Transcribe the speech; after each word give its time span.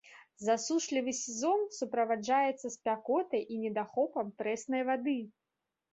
Засушлівы 0.45 1.11
сезон 1.17 1.59
суправаджаецца 1.79 2.67
спякотай 2.77 3.45
і 3.57 3.61
недахопам 3.67 4.27
прэснай 4.41 4.81
вады. 4.89 5.19